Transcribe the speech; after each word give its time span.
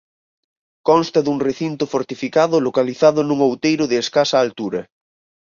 Consta 0.89 1.19
dun 1.27 1.37
recinto 1.47 1.83
fortificado 1.93 2.55
localizado 2.67 3.19
nun 3.25 3.39
outeiro 3.49 3.83
de 3.91 3.97
escasa 4.03 4.35
altura. 4.45 4.81